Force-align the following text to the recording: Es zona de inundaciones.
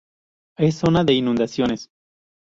Es 0.57 0.77
zona 0.77 1.03
de 1.03 1.13
inundaciones. 1.13 1.91